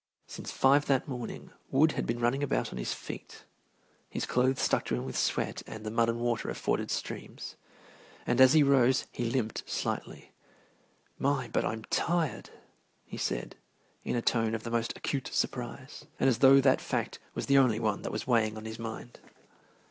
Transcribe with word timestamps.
Since 0.25 0.49
five 0.49 0.87
that 0.87 1.07
morning 1.07 1.51
Wood 1.69 1.91
had 1.91 2.07
been 2.07 2.17
running 2.19 2.41
about 2.41 2.71
on 2.71 2.79
his 2.79 2.91
feet, 2.91 3.43
his 4.09 4.25
clothes 4.25 4.59
stuck 4.59 4.83
to 4.85 4.95
him 4.95 5.05
with 5.05 5.15
sweat 5.15 5.61
and 5.67 5.85
the 5.85 5.91
mud 5.91 6.09
and 6.09 6.19
water 6.19 6.49
of 6.49 6.57
forded 6.57 6.89
streams, 6.89 7.55
and 8.25 8.41
as 8.41 8.53
he 8.53 8.63
rose 8.63 9.05
he 9.11 9.29
limped 9.29 9.61
slightly. 9.69 10.31
"My, 11.19 11.49
but 11.49 11.63
I'm 11.63 11.83
tired!" 11.83 12.49
he 13.05 13.17
said, 13.17 13.57
in 14.03 14.15
a 14.15 14.23
tone 14.23 14.55
of 14.55 14.63
the 14.63 14.71
most 14.71 14.91
acute 14.97 15.29
surprise, 15.31 16.07
and 16.19 16.27
as 16.27 16.39
though 16.39 16.59
that 16.61 16.81
fact 16.81 17.19
was 17.35 17.45
the 17.45 17.59
only 17.59 17.79
one 17.79 18.01
that 18.01 18.11
was 18.11 18.25
weighing 18.25 18.57
on 18.57 18.65
his 18.65 18.79
mind. 18.79 19.19